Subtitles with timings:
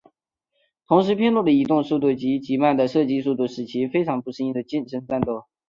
[0.87, 5.43] 同时偏弱的移动速度及极慢的射击速度使其非常不适应近身战斗。